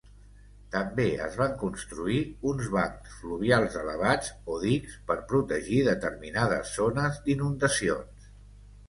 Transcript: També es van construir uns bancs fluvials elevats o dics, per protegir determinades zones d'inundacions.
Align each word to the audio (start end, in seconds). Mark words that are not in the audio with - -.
També 0.75 1.03
es 1.25 1.35
van 1.41 1.51
construir 1.63 2.15
uns 2.51 2.69
bancs 2.75 3.11
fluvials 3.17 3.77
elevats 3.81 4.31
o 4.55 4.55
dics, 4.63 4.95
per 5.11 5.19
protegir 5.33 5.83
determinades 5.89 6.73
zones 6.79 7.21
d'inundacions. 7.29 8.33